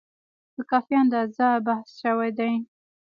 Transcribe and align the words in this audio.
په 0.53 0.61
کافي 0.71 0.93
اندازه 1.03 1.47
بحث 1.67 1.89
شوی 2.01 2.29
دی. 2.37 2.53